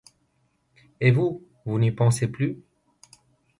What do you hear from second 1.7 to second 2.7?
n’y pensez plus?